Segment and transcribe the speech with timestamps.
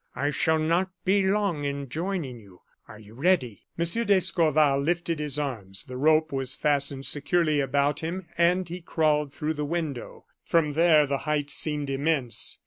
[0.15, 2.61] I shall not be long in joining you.
[2.87, 3.85] Are you ready?" M.
[4.07, 9.53] d'Escorval lifted his arms, the rope was fastened securely about him, and he crawled through
[9.53, 10.25] the window.
[10.43, 12.57] From there the height seemed immense.